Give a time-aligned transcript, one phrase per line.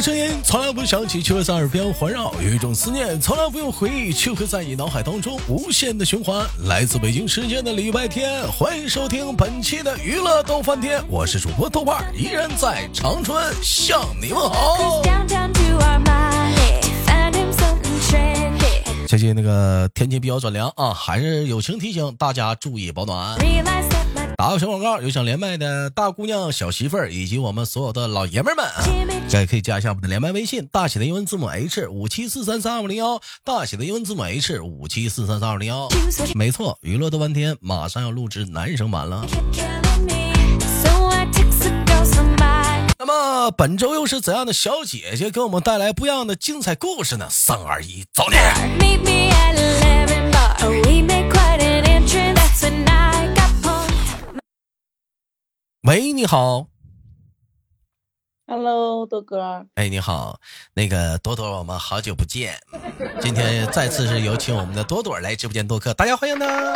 [0.00, 6.46] 声音从来不响起，却会在耳边环绕；有一种思念从来不用回忆，却会在你脑海当中无限的循环。
[6.66, 15.02] 来自北京时间的礼拜天，欢迎收听本期的娱乐逗翻天，我是主播豆瓣，依然在长春向你问好。
[19.08, 23.36] 最近那个 天气比较转凉啊，还是友情提醒大家注意保暖。
[24.40, 28.64] 打个小广告，有想连麦的大姑娘、小媳妇儿以及我们所有的老爷们儿们，
[29.32, 35.88] 也可以加一下我们的连麦微信，大写的英文字母 H 五七四三三二五零幺，大写的英文字母 H 五七四三三二五零幺。
[36.36, 39.26] 没错，娱乐的半天马上要录制男生版了。
[42.96, 47.26] 那么本周又是怎样的小姐姐给我们带来不一样的精彩故事呢？
[47.28, 48.36] 三二一，走你！
[55.88, 56.66] 喂，你好。
[58.46, 59.64] Hello，豆哥。
[59.74, 60.38] 哎，你好，
[60.74, 62.60] 那个朵朵，我们好久不见，
[63.22, 66.74] 今天再次是有请我们的朵朵来直播间做客，大家欢迎她。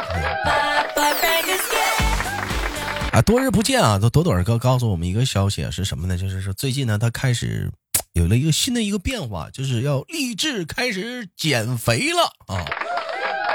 [3.13, 3.99] 啊，多日不见啊！
[3.99, 6.17] 朵朵哥告告诉我们一个消息是什么呢？
[6.17, 7.71] 就是说最近呢，他开始
[8.15, 12.65] 有了一个新的一个变化，就是要立志开始减肥了啊！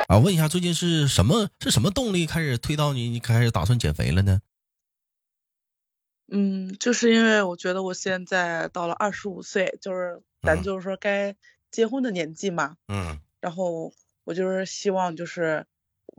[0.08, 4.40] 啊，问一下，最近是什么是什么动力开始推到你，你开始打算减肥了呢？
[6.30, 11.36] 嗯，就是因为我觉得我现在到了二十五岁，就是咱就是说该
[11.72, 12.76] 结婚的年纪嘛。
[12.88, 13.20] 嗯。
[13.40, 13.94] 然后
[14.26, 15.66] 我就是希望就是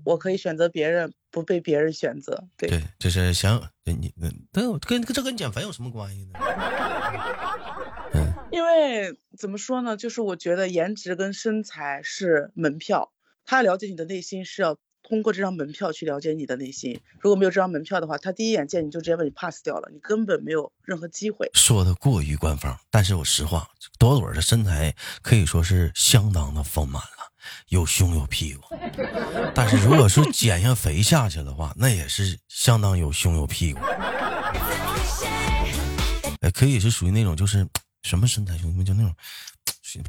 [0.04, 2.48] 我可以选择别人，不被别人选择。
[2.56, 2.70] 对。
[2.70, 4.14] 对，就是想你，
[4.52, 6.38] 跟跟这跟减肥有什么关系呢？
[8.14, 8.32] 嗯。
[8.50, 13.12] 因为怎么说呢，就是我觉得颜值跟身材是门票，
[13.44, 14.78] 他了解你的内心是要。
[15.08, 21.50] 通过这张门票去了解你的内心，如果没有这张门票的话，他第一眼见你就直接把你 pass 掉了，你根本没有任何机会。
[21.54, 23.66] 说的过于官方，但是我实话，
[23.98, 27.32] 朵朵的身材可以说是相当的丰满了，
[27.70, 28.64] 有胸有屁股。
[29.54, 33.80] 但是如果说减下肥下去的话，那也是相当有胸有屁股。
[36.42, 37.66] 哎，可以是属于那种就是
[38.02, 39.14] 什么身材，兄弟们就那种。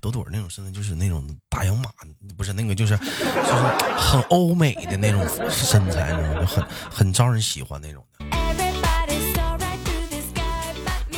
[0.02, 1.90] 朵朵那种身材就是那种大洋马，
[2.36, 3.64] 不是那个就是就是
[3.98, 8.26] 很欧美的那种身材，就很很招人喜欢那种的。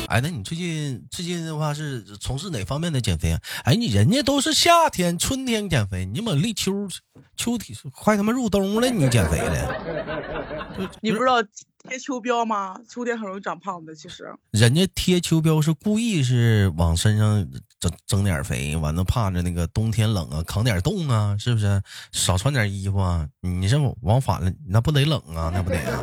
[0.08, 3.40] 哎，那你最近最近的话是从事哪方面的减肥啊？
[3.64, 6.86] 哎，你人家都是夏天、春天减肥，你怎么立秋
[7.34, 10.92] 秋天快他妈入冬了，你减肥了？
[11.00, 11.42] 你不知道
[11.88, 12.78] 贴秋膘吗？
[12.86, 14.30] 秋天很容易长胖的，其实。
[14.50, 17.48] 人家贴秋膘是故意是往身上
[17.82, 21.82] 整整点肥，完了怕着那个冬天冷啊，扛点冻啊，是不是？
[22.12, 23.28] 少穿点衣服啊？
[23.40, 25.50] 你这往反了，那不得冷啊？
[25.52, 26.02] 那不得啊？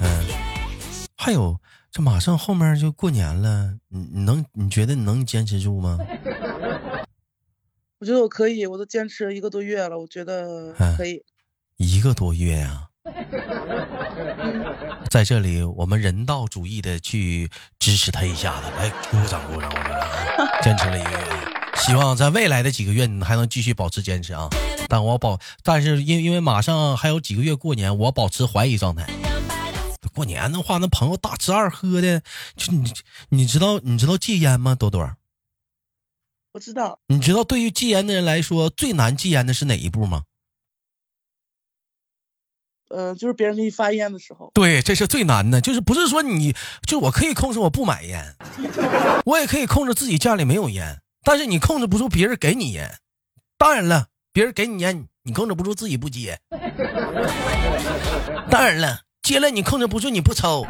[0.00, 0.26] 嗯，
[1.16, 1.56] 还有。
[1.90, 5.96] 这马上后面就过年了，你你能你觉得你能坚持住吗？
[7.98, 11.24] 我觉得我可以，我都坚持一个多月了，我觉得可以。
[11.78, 12.87] 一个多月呀，
[15.10, 19.70] 在这里我们人道主义的去支持他一下子，来鼓掌鼓掌！
[20.62, 21.16] 坚持了一个月，
[21.76, 24.48] 希望在未来的几个月你还能继续保持坚持啊！
[24.88, 29.06] 但我保，但是因因为马上还有几个月过年，我保持怀疑状态。
[30.14, 32.22] 过年的话，那朋友大吃二喝的，
[32.56, 32.92] 就你
[33.30, 34.74] 你知道你知道戒烟吗？
[34.74, 35.10] 朵朵，
[36.52, 36.98] 我知道。
[37.06, 40.22] 你知道对于戒烟的人来说，最难戒烟的是哪一步吗？
[42.88, 44.50] 呃，就是别人给你发烟的时候。
[44.54, 46.54] 对，这是最难的，就是不是说你
[46.86, 48.34] 就我可以控制我不买烟，
[49.24, 52.98] 我也可以控制自己家里没有烟，但是你控制不住别人给你烟。
[53.56, 56.38] 当然了，别人给你烟，你控制不住自己不接。
[58.50, 59.00] 当然了。
[59.20, 60.64] 接了你控制不住，你不抽。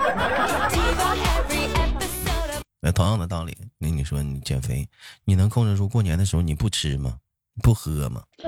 [2.81, 4.85] 那同样的道理，那你说你减肥，
[5.25, 7.19] 你能控制住过年的时候你不吃吗？
[7.59, 8.23] 不喝吗？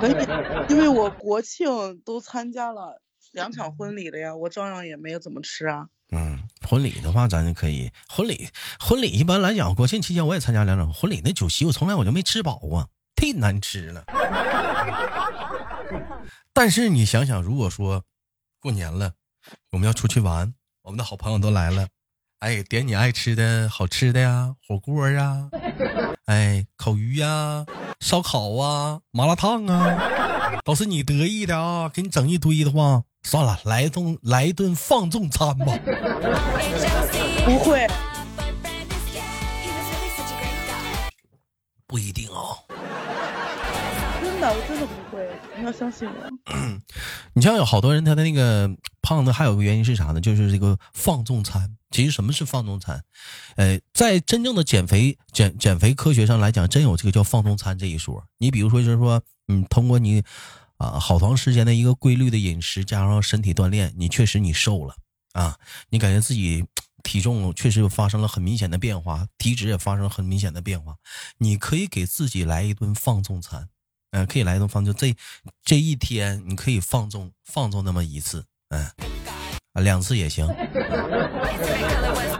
[0.00, 0.12] 可以，
[0.68, 3.00] 因为我国庆都参加了
[3.32, 5.86] 两场婚礼了呀，我照样也没有怎么吃啊。
[6.12, 8.48] 嗯，婚礼的话咱就可以，婚礼
[8.80, 14.04] 婚礼一般来讲，国庆期间我也参加两场婚礼，那酒席我从来我就没吃饱啊，太难吃了。
[16.52, 18.02] 但是你想想，如果说。
[18.62, 19.14] 过年了，
[19.70, 20.52] 我们要出去玩，
[20.82, 21.88] 我们的好朋友都来了，
[22.40, 25.48] 哎，点你爱吃的好吃的呀，火锅啊，
[26.26, 27.64] 哎，烤鱼呀，
[28.00, 35.66] 烧烤啊，麻辣烫啊， 都是你得意的啊，给你整一堆的话，算了，来一顿来一顿放纵餐吧。
[37.44, 37.86] 不会，
[41.86, 42.56] 不一定哦。
[44.52, 46.30] 我真的不会，你要相信我。
[47.34, 48.68] 你像有好多人，他的那个
[49.00, 50.20] 胖子，还有个原因是啥呢？
[50.20, 51.76] 就是这个放纵餐。
[51.90, 53.04] 其实什么是放纵餐？
[53.56, 58.24] 呃，在真正的减肥减减肥科学上来讲，真有这个叫放纵餐这一说。
[58.38, 60.22] 你比如说，就是说，你通过你
[60.76, 64.94] 啊好长时间的一个规律的饮食，加上身体锻炼，你确实你瘦了
[65.32, 65.56] 啊，
[65.90, 66.64] 你感觉自己
[67.02, 70.96] 体重确实发生了很明显的变化，体脂也发生了很明显的变化。
[71.38, 73.68] 你可以给自己来一顿放纵餐，
[74.12, 74.94] 嗯、可以来一顿放纵。
[74.94, 75.14] 这
[75.64, 78.84] 这一天你可以放纵放纵那么一次，嗯、
[79.72, 80.48] 啊，两次也行。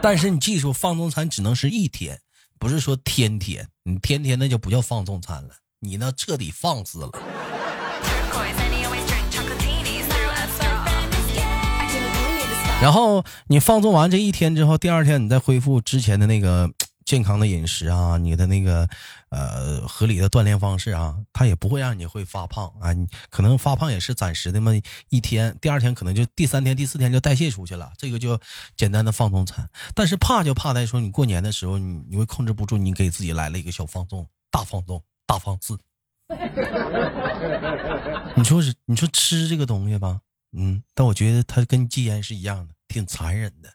[0.01, 2.19] 但是你记住，放纵餐只能是一天，
[2.59, 3.67] 不是说天天。
[3.83, 7.09] 你天天那就不叫放纵餐了，你那彻底放肆了。
[12.81, 16.67] 然后你放纵完这一天之后，第二天你再恢复之前的那个
[17.05, 18.87] 健康的饮食啊，你的那个
[19.29, 22.93] 呃合理的锻炼方式啊，它也不会让你会发胖啊。
[22.93, 24.71] 你可能发胖也是暂时的嘛，
[25.09, 28.39] 一天，第二天可能就第三天、第四天就代谢出去了，这个就
[28.75, 29.67] 简单的放纵餐。
[29.93, 35.77] 但是怕就怕在说你过年的时候，你你会控制不住，你给自己来了一个小放纵，大放纵，大放肆。
[38.35, 40.21] 你说是你说吃这个东西吧，
[40.53, 43.69] 嗯，但我觉得它跟戒烟是一样的，挺残忍的。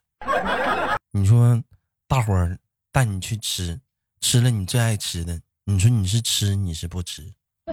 [1.12, 1.62] 你说
[2.08, 2.58] 大伙儿
[2.97, 3.79] 带你去吃，
[4.23, 7.31] 吃了你最爱吃的，你说你是吃你是不吃？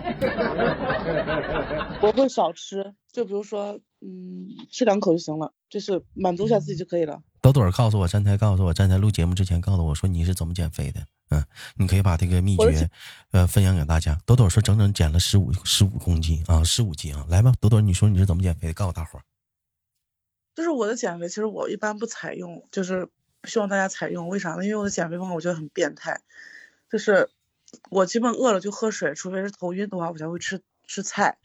[2.02, 7.24] 我会少吃，就比如说，嗯，吃两口就行了，就是满足一下自己就可以了。
[7.42, 11.00] 朵朵告诉我，站台告诉我，站台录节目之前告诉我说你是怎么减肥的？
[11.30, 11.42] 嗯，
[11.78, 12.90] 你可以把这个秘诀，
[13.32, 14.20] 呃，分享给大家。
[14.26, 18.74] 朵朵说整整减了十五十五公斤啊，十五斤啊，来吧，朵朵，你说你是怎么减肥的？
[18.74, 19.24] 告诉大伙儿。
[20.54, 24.28] 就是我的减肥，其实我一般不采用，就是不希望大家采用。
[24.28, 24.64] 为啥呢？
[24.64, 26.22] 因为我的减肥方法我觉得很变态，
[26.90, 27.30] 就是
[27.90, 31.38] 我基本饿了就喝水，除非是头晕的话，我才会吃吃菜。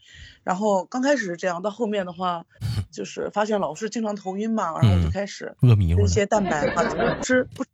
[0.43, 2.45] 然后刚开始是这样，到后面的话，
[2.91, 6.07] 就是发现老是经常头晕嘛，然后我就嗯开始饿迷糊了。
[6.07, 7.67] 吃一些蛋白嘛，不吃不嗯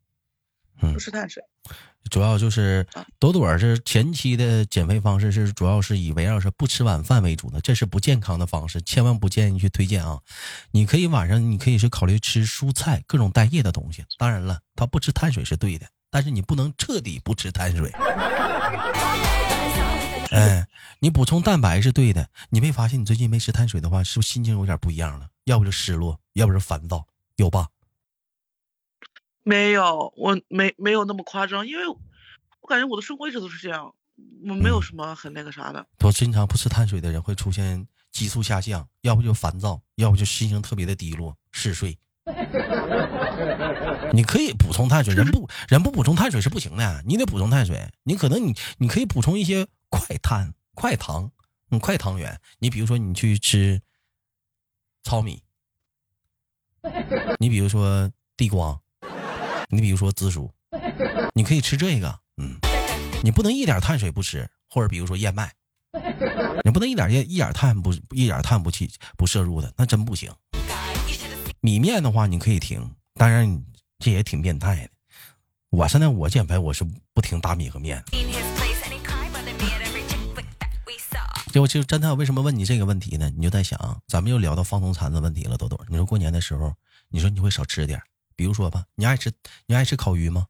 [0.80, 1.44] 不吃碳水。
[2.12, 10.20] 主要就是啊朵朵儿这前期的减肥方式是主要是以围绕着不吃晚饭为主的，这是不健康的方式，千万不建议去推荐啊。
[10.70, 17.92] 你可以晚上你可以是考虑吃蔬菜各种带叶的东西，当然了，他不吃碳水是对的，但是你不能彻底不吃碳水。
[20.32, 20.68] 哎，
[21.00, 25.28] 你补充蛋白是对的，你没发现你最近没吃碳水的话，是不是心情有点不一样了？
[25.46, 27.08] 要不就失落，要不就烦躁，
[27.38, 27.68] 有吧？
[29.46, 33.94] 没有，我没没有那么夸张，因为我感觉我的生活一直都是这样，
[34.50, 35.86] 我没有嗯什么很那个啥的。
[36.00, 41.98] 多经常不吃碳水的人会出现激素下降，要不就烦躁，要不就心情特别的低落、嗜睡。
[44.12, 47.88] 你可以补充碳水，人不人不补充碳水是不行的，你得补充碳水。
[48.04, 51.32] 你可能你你可以补充一些快碳、快糖，
[51.70, 52.42] 嗯，快糖原。
[52.58, 53.80] 你比如说你去吃
[55.04, 55.44] 糙米，
[57.38, 58.80] 你比如说地瓜，
[59.70, 60.52] 你比如说紫薯，
[61.34, 62.58] 你可以吃这个，嗯，
[63.24, 65.52] 你不能一点碳水不吃，或者比如说燕麦。
[66.64, 70.32] 你不能一点一一点碳不一点碳不去不摄入的，那真不行。
[71.62, 73.64] 米面的话你可以停，当然
[74.00, 74.90] 这也挺变态的。
[75.70, 78.04] 我现在我减肥我是不停大米和面。
[81.54, 83.30] 就就侦探为什么问你这个问题呢？
[83.30, 85.80] 你就在想，咱们又聊到放纵餐的问题了，豆豆。
[85.88, 86.74] 你说过年的时候，
[87.08, 88.02] 你说你会少吃点
[88.36, 89.32] 比如说吧，你爱吃
[89.66, 90.48] 你爱吃烤鱼吗？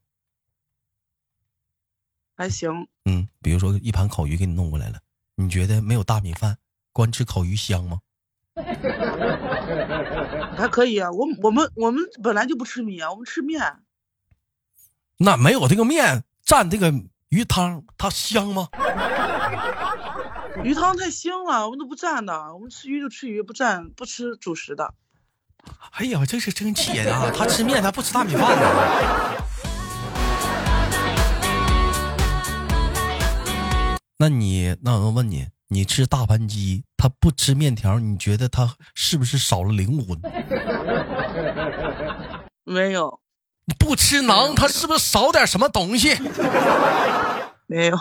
[2.34, 5.00] 还行，嗯，比如说一盘烤鱼给你弄过来了，
[5.36, 6.58] 你觉得没有大米饭，
[6.92, 8.00] 光吃烤鱼香吗？
[10.56, 11.10] 还可以啊。
[11.12, 13.80] 我我们我们本来就不吃米啊，我们吃面。
[15.18, 16.92] 那没有这个面蘸这个
[17.28, 18.68] 鱼汤，它香吗？
[20.64, 22.54] 鱼汤太腥了，我们都不蘸的。
[22.54, 24.94] 我们吃鱼就吃鱼，不蘸不吃主食的。
[25.92, 27.30] 哎呀，这是真气人啊！
[27.34, 28.66] 他吃面，他不吃大米饭呢。
[34.18, 40.20] 那你，那我问你，你吃大盘鸡，他不吃面条，你觉得他是不是少了灵魂？
[42.64, 43.20] 没有
[43.64, 46.14] 你不吃馕，他是不是少点什么东西？
[47.66, 47.98] 没有.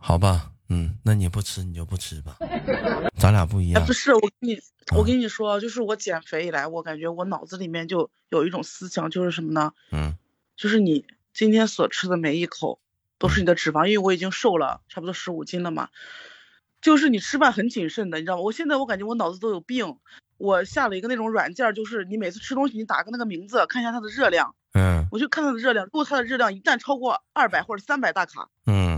[0.00, 2.36] 好吧，嗯，那你不吃你就不吃吧，
[3.18, 3.92] 咱俩不一样哎，不。
[3.92, 4.60] 是我跟你，
[4.94, 9.72] 我啊跟你说，就是我减肥以来，我感觉我脑子里面就有一种思想，就是什么呢？
[9.92, 10.16] 嗯
[10.56, 11.04] 就是你
[11.34, 12.80] 今天所吃的每一口
[13.18, 15.90] 都是你的脂肪，因为我已经瘦了差不多十五斤了嘛。
[16.80, 18.42] 就是你吃饭很谨慎的，你知道吗？
[18.42, 19.96] 我现在我感觉我脑子都有病。
[20.38, 25.86] 我下了一个那种软件，就是你每次吃东西，你打个那个名字，看一下它的热量，嗯我就看它的热量。
[25.86, 28.95] 如果它的热量一旦超过二百或者三百大卡，嗯，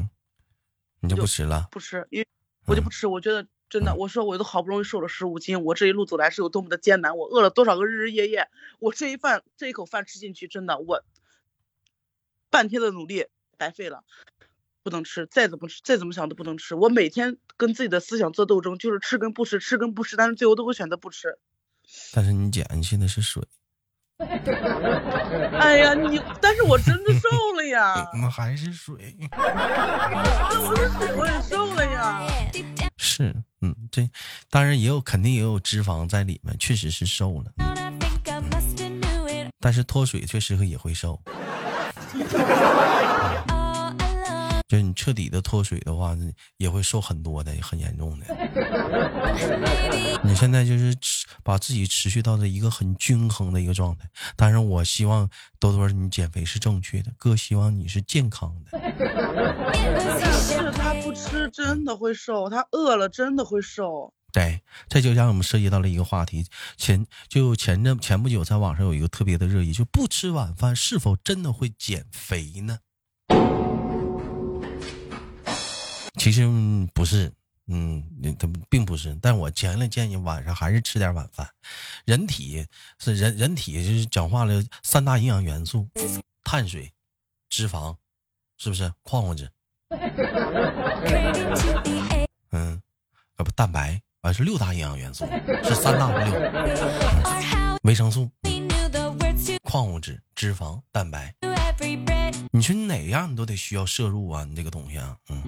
[1.08, 1.68] 你就就不吃了。
[1.70, 2.28] 不吃，因为
[2.66, 3.06] 我就嗯不吃。
[3.06, 8.48] 我觉得真的，我说我都好不容易瘦了十五斤，我这一路走来是有多么的艰难，我饿了多少个日日夜夜，
[8.78, 11.02] 我这一饭这一口饭吃进去，真的我
[12.50, 14.04] 半天的努力白费了。
[14.84, 16.74] 不能吃，再怎么吃，再怎么想都不能吃。
[16.74, 21.38] 我每天跟自己的思想做斗争，就是吃跟不吃，吃跟不吃，但是最后都会选择不吃。
[22.14, 23.42] 但是你减现在是水，
[25.60, 29.14] 哎呀，你，但是我真的瘦了呀， 我还是水。
[31.16, 32.20] 我也瘦了呀。
[32.96, 33.32] 是，
[33.62, 34.08] 嗯，这
[34.50, 37.52] 当然也有，肯定也有脂肪在里面，确实是瘦了。
[39.60, 41.20] 但是脱水确实也会瘦，
[44.68, 46.14] 就是你彻底的脱水的话，
[46.58, 48.26] 也会瘦很多的，很严重的。
[50.22, 54.04] 你现在就是持把自己持续到了一个很均衡的一个状态。
[54.36, 58.78] 但是，我希望多多你减肥是正确的，哥希望你是健康的。
[58.78, 64.12] 但是他不吃真的会瘦，他饿了真的会瘦。
[64.30, 64.60] 对，
[64.90, 66.44] 这就让我们涉及到了一个话题。
[66.76, 72.80] 前就前阵前不久，在网上有一个特别的热议，就不吃晚饭是否真的会减肥呢？
[76.18, 77.32] 其实、嗯不是，
[77.68, 78.02] 嗯，
[78.38, 79.16] 他并不是。
[79.22, 81.48] 但我强烈建议晚上还是吃点晚饭。
[82.04, 82.66] 人体
[82.98, 85.88] 是人人体就是讲话了三大营养元素：
[86.42, 86.92] 碳水、
[87.48, 87.96] 脂肪，
[88.56, 88.92] 是不是？
[89.02, 89.48] 矿物质，
[92.50, 92.82] 嗯，
[93.36, 95.24] 啊不，蛋白啊是六大营养元素，
[95.62, 96.08] 是三大
[97.84, 98.28] 维生素、
[99.62, 101.34] 矿物质、脂肪、蛋白。
[102.50, 105.42] 你说你哪样你都得需要摄入啊，你这个东西啊，嗯。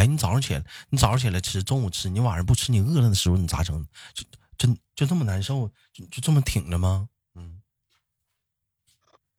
[0.00, 3.86] 哎，你早上起来，你早上起来吃，中午吃，你晚上不吃，你饿了的时候你咋整？
[4.14, 4.24] 就
[4.56, 7.10] 真就这么难受，就就这么挺着吗？
[7.34, 7.60] 嗯，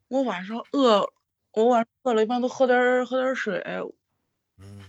[0.08, 1.12] 我晚上饿，
[1.54, 3.60] 我晚上饿了，一般都喝点喝点水。
[4.58, 4.84] 嗯。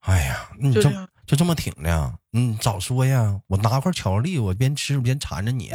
[0.00, 0.90] 哎呀，你这
[1.26, 2.14] 就这么挺着呀？
[2.32, 3.40] 嗯，早说呀！
[3.48, 5.72] 我拿块巧克力，我边吃边缠着你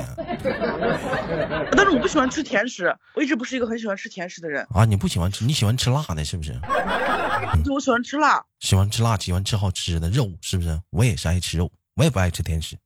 [1.75, 4.86] 但是我不喜欢吃甜食，我一直不是一个很喜欢吃甜食的人，啊！
[4.86, 6.53] 你不喜欢吃，你喜欢吃辣的，是不是？
[7.65, 8.46] 就我喜欢吃辣。
[8.60, 10.79] 喜欢吃辣，喜欢吃好吃的肉，是不是？
[10.89, 12.77] 我也是爱吃肉，我也不爱吃甜食。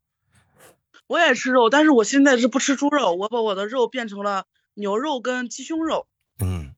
[1.07, 6.07] 我也吃肉，但是我现在是不吃猪肉，我把我的肉变成了牛肉跟鸡胸肉。
[6.39, 6.73] 嗯，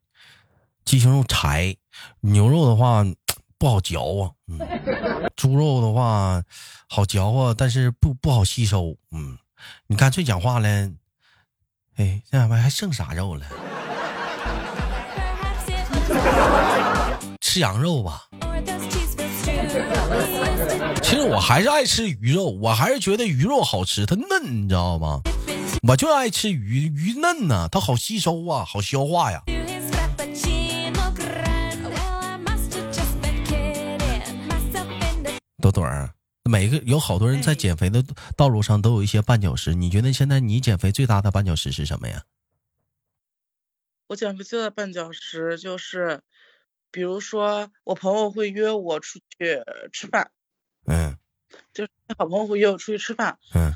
[0.83, 1.77] 鸡胸肉柴，
[2.19, 3.05] 牛肉的话
[3.59, 4.59] 不好嚼啊，嗯，
[5.35, 6.43] 猪肉的话
[6.87, 9.37] 好嚼啊，但是不不好吸收，嗯，
[9.87, 10.67] 你干脆讲话了，
[11.95, 13.45] 哎，这玩意还剩啥肉了？
[17.41, 18.27] 吃羊肉吧。
[21.01, 25.21] 其实我还是爱吃鱼肉，我还是觉得鱼肉好吃，它嫩，你知道吗？
[25.87, 29.41] 我就爱吃鱼，鱼嫩呐、它好吸收啊，好消化呀。
[35.59, 38.03] 朵朵儿，每个有好多人在减肥的
[38.35, 42.23] 道路上都有一些绊脚石，你觉得现在你减肥最大的绊脚石是什么呀？
[44.07, 46.21] 我减肥最大的绊脚石就是，
[46.91, 50.29] 比如说我朋友会约我出去吃饭，
[50.85, 51.17] 嗯
[51.73, 53.73] 就是好朋友会约我出去吃饭嗯，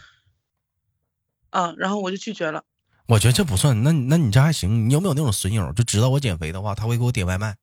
[1.50, 2.64] 啊，然后我就拒绝了。
[3.08, 4.88] 我觉得这不算，那那你这还行。
[4.88, 7.58] 你有没有那种损友，就知道我减肥的话，他会给我点外卖？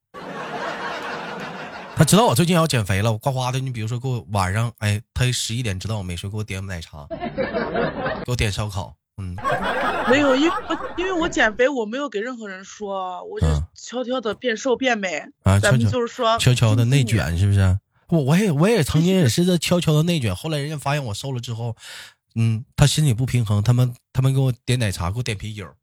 [1.98, 7.08] 他知道我最近要减肥了，我呱呱的，你比如说给我晚上，哎，他十一点知道我没睡，给我点奶茶，
[8.24, 9.34] 给我点烧烤，嗯，
[10.08, 15.18] 没有，因为我因为我减肥，我没有给任何人说，我就嗯悄悄的变瘦变美。
[15.42, 17.76] 啊，悄咱们悄就是说悄悄的内卷，是不是？
[18.10, 21.74] 我我也我也曾经也是在悄悄的内卷，后来人家发现我瘦了之后，
[22.36, 25.66] 嗯，他心里不平衡，他们他们给我点奶茶，给我点啤酒，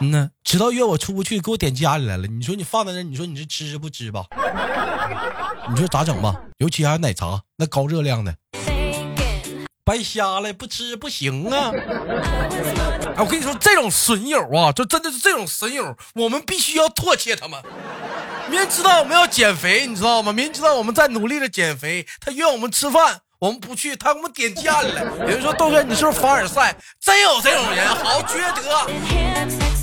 [0.00, 2.26] 嗯呢，直到约我出不去，给我点家里来了。
[2.26, 4.24] 你说你放在那，你说你是吃不吃吧？
[5.70, 6.34] 你说咋整吧？
[6.58, 8.34] 尤其还有奶茶，那高热量的，
[9.84, 11.72] 白瞎了，不吃不行啊！
[13.16, 17.60] 哎，我跟你说，这种损友啊，就真的是这种损友，我们必须要唾弃他们。
[18.50, 20.32] 明知道我们要减肥，你知道吗？
[20.32, 25.02] 明明知道我们在努力的减肥，他约我们吃饭，我们不去，他给我们点家里来。
[25.02, 26.76] 有人说豆哥，你是不是凡尔赛？
[27.00, 29.75] 真有这种人，好缺德。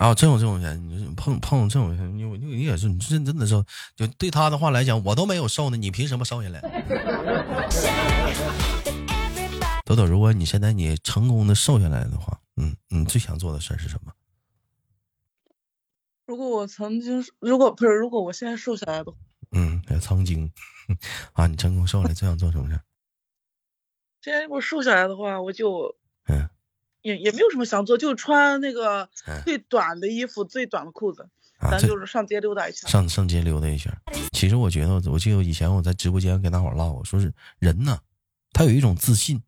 [0.00, 3.54] 啊，真有这种人，你碰碰上这种人，你你你也是，你真真的是，
[3.96, 6.60] 就对他的话来讲，我都没有瘦呢，你凭什么瘦下来？
[9.86, 14.12] 豆豆，如果你现在你成功的瘦下来的话，嗯，你最想做的事儿是什么？
[16.26, 19.16] 如果我曾经，如果不是，如果我现在瘦下来的话，
[19.52, 20.50] 嗯，曾经
[21.32, 22.78] 啊，你成功瘦了，最想做什么事？
[24.24, 25.94] 现在如果瘦下来的话，我就
[26.28, 26.48] 嗯
[27.02, 31.28] 也也没有什么想做，就穿那个嗯最短的衣服、最短的裤子，
[31.58, 32.88] 啊，咱就是上街溜达一圈。
[32.88, 33.92] 上上街溜达一圈。
[34.32, 37.98] 其实我觉得，我记得以前我在直播间跟大伙儿唠过，说是人呢，
[38.54, 39.42] 他有一种自信，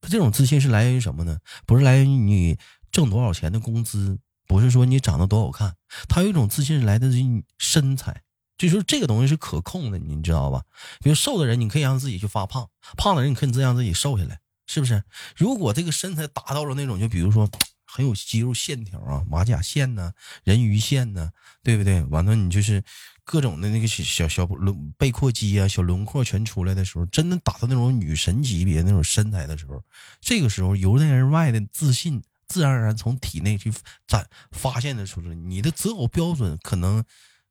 [0.00, 1.36] 他这种自信是来源于什么呢？
[1.66, 2.56] 不是来源于你
[2.90, 5.76] 挣多少钱的工资，不是说你长得多好看，
[6.08, 8.22] 他有一种自信是来自于你身材。
[8.68, 10.62] 就说这个东西是可控的，你知道吧？
[11.02, 12.66] 比如瘦的人，你可以让自己去发胖；
[12.96, 15.02] 胖的人，你可以让自己瘦下来，是不是？
[15.36, 17.48] 如果这个身材达到了那种，就比如说
[17.84, 20.12] 很有肌肉线条啊，马甲线呢、
[20.44, 21.30] 人鱼线呢，
[21.62, 22.02] 对不对？
[22.04, 22.82] 完了，你就是
[23.24, 29.82] 各种的那个小小小轮背阔肌啊、小轮廓全出来的时候，真的达到那种女神级别那种身材的时候，
[30.20, 33.72] 这个时候由内而外的自信，自然而然从体内去
[34.06, 37.04] 展发现的出来，你的择偶标准可能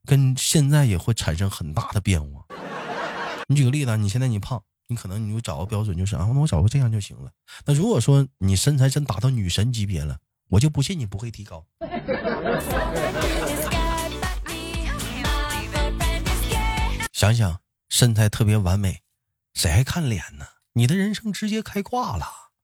[0.05, 2.45] 跟现在也会产生很大的变化。
[3.47, 7.31] 你举个例子啊，你现在你胖，你可能你就找个标准就是啊，那我找个这样就行了。
[7.65, 10.17] 那如果说你身材真达到女神级别了，
[10.49, 11.65] 我就不信你不会提高。
[17.13, 19.01] 想想身材特别完美，
[19.53, 20.45] 谁还看脸呢？
[20.73, 22.25] 你的人生直接开挂了，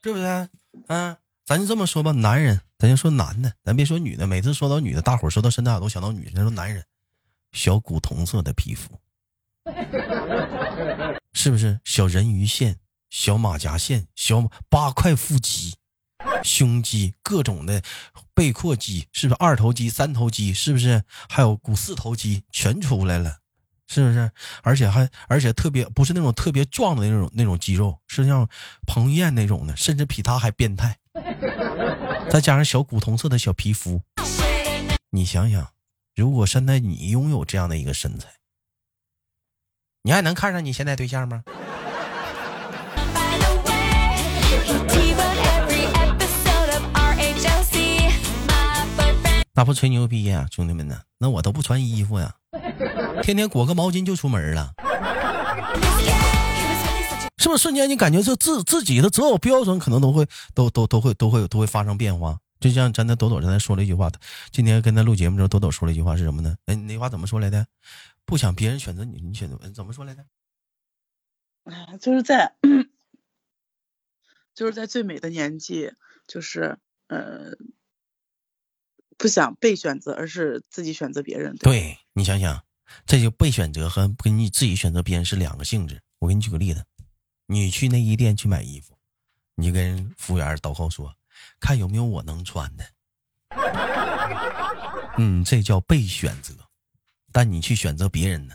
[0.00, 0.48] 对不对？
[0.88, 1.16] 嗯，
[1.48, 4.26] 咱就这么说吧，男人，咱就说男的，咱别说女的。
[4.26, 6.84] 每次说到女的，大伙儿说到身材好都想到女的，咱说男人，
[7.52, 9.00] 小古铜色的皮肤，
[11.32, 11.80] 是不是？
[11.84, 12.76] 小人鱼线、
[13.08, 15.74] 小马甲线、小八块腹肌。
[16.42, 17.82] 胸肌各种的
[18.34, 21.02] 背阔肌，是不是二头肌、三头肌，是不是？
[21.30, 23.38] 还有股四头肌全出来了，
[23.86, 24.30] 是不是？
[24.62, 28.46] 而且还而且特别不是那种特别壮的那种那种肌肉，是像
[28.86, 30.98] 彭于晏那种的，甚至比他还变态。
[32.30, 34.00] 再加上小古铜色的小皮肤，
[35.10, 35.68] 你想想，
[36.14, 38.28] 如果现在你拥有这样的一个身材，
[40.02, 41.42] 你还能看上你现在对象吗？
[49.54, 51.00] 那不吹牛逼呀，兄弟们呢？
[51.18, 52.32] 那我都不穿衣服呀，
[53.22, 54.72] 天天裹个毛巾就出门了，
[57.38, 62.38] 是不是瞬间你感觉这自自己的择偶标准可能都会都都都会都会都会发生变化？
[62.60, 64.10] 就像咱的朵朵刚才说了一句话，
[64.50, 66.56] 今天跟他录节目的时候，朵朵说了一句话是什么呢？
[66.66, 67.64] 哎，你那话怎么说来的？
[68.24, 70.26] 不想别人选择你，你选择怎么说来的？
[71.62, 72.56] 哎，就是在，
[74.54, 75.92] 就是在最美的年纪，
[76.26, 77.52] 就是呃，
[79.16, 81.54] 不想被选择，而是自己选择别人。
[81.56, 82.64] 对，对你想想，
[83.06, 86.02] 这就被选择和跟你自己选择别人是两个性质。
[86.18, 86.84] 我给你举个例子，
[87.50, 88.94] 你去内衣店去买衣服，
[89.54, 91.14] 你就跟服务员祷告说，
[91.58, 92.84] 看有没有我能穿的。
[95.16, 96.54] 嗯，这叫被选择，
[97.32, 98.54] 但你去选择别人呢？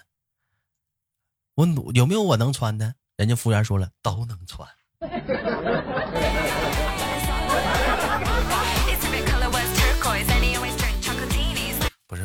[1.56, 2.94] 我努有没有我能穿的？
[3.16, 4.70] 人家服务员说了，都能穿。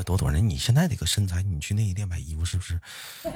[0.09, 0.39] 朵朵呢？
[0.39, 2.81] 你现在这个身材，你去内衣店买衣服是不是？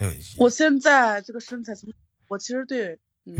[0.00, 1.88] 对 我现在这个身材，从
[2.26, 3.36] 我其实对，嗯，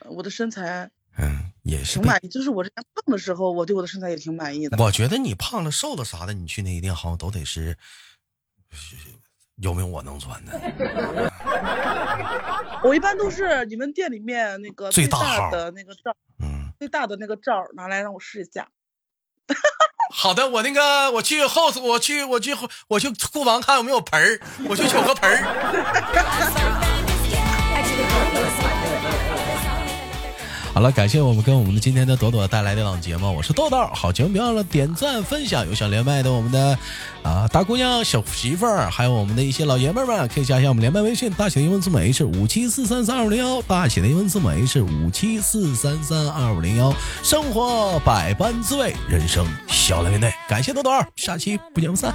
[0.00, 2.04] 呃我的身材嗯，也是被。
[2.04, 2.28] 挺满意。
[2.28, 4.82] 就是我之前胖的时候，我对我的身材也挺满意的。
[4.82, 7.76] 我觉得你胖了、瘦了啥的，你去内衣店好像都得是，
[8.70, 8.96] 是
[9.56, 10.52] 有没有我能穿的？
[12.82, 18.70] 我一般都是你们店里面那个最大的那个罩，嗯，最大的那个罩拿来让我试一下。
[20.14, 22.56] 好的，我那个我去后，我去我去
[22.88, 26.95] 我去库房看有没有盆儿，我去取个盆儿。
[30.76, 33.78] 好了，感谢我们跟我们的今天的朵朵带来这档节目，我是豆豆。
[33.94, 36.78] 好节目别忘了点赞分享，有想连麦的我们的
[37.22, 46.92] 啊大姑娘、小媳妇儿，还有我们的一些老爷们儿们，可以加一下我们连麦微信，大写的英文字母 H 五七四三三二五零幺，大写的英文字母 H 五七四三三二五零幺。
[47.22, 50.30] 生活百般滋味，人生笑来面对。
[50.46, 52.12] 感谢朵朵，下期不见不散。